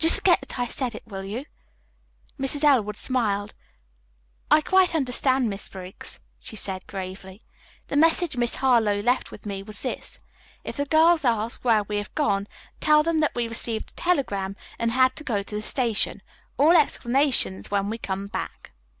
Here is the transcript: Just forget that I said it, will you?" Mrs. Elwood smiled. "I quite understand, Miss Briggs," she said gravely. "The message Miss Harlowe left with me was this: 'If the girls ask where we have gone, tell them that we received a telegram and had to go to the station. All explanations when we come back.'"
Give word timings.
Just 0.00 0.16
forget 0.16 0.40
that 0.40 0.58
I 0.58 0.66
said 0.66 0.96
it, 0.96 1.06
will 1.06 1.22
you?" 1.22 1.44
Mrs. 2.40 2.64
Elwood 2.64 2.96
smiled. 2.96 3.54
"I 4.50 4.62
quite 4.62 4.96
understand, 4.96 5.48
Miss 5.48 5.68
Briggs," 5.68 6.18
she 6.40 6.56
said 6.56 6.84
gravely. 6.88 7.40
"The 7.86 7.94
message 7.94 8.36
Miss 8.36 8.56
Harlowe 8.56 9.00
left 9.00 9.30
with 9.30 9.46
me 9.46 9.62
was 9.62 9.82
this: 9.82 10.18
'If 10.64 10.76
the 10.76 10.86
girls 10.86 11.24
ask 11.24 11.64
where 11.64 11.84
we 11.84 11.98
have 11.98 12.12
gone, 12.16 12.48
tell 12.80 13.04
them 13.04 13.20
that 13.20 13.36
we 13.36 13.46
received 13.46 13.92
a 13.92 13.94
telegram 13.94 14.56
and 14.76 14.90
had 14.90 15.14
to 15.14 15.22
go 15.22 15.40
to 15.44 15.54
the 15.54 15.62
station. 15.62 16.20
All 16.58 16.72
explanations 16.76 17.70
when 17.70 17.88
we 17.90 17.96
come 17.98 18.26
back.'" 18.26 18.72